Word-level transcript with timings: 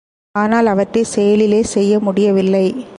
ஆனால் 0.35 0.65
அவற்றைச் 0.65 1.05
செயலிலே 1.05 1.63
செய்ய 1.63 1.99
முடியவில்லை. 1.99 2.85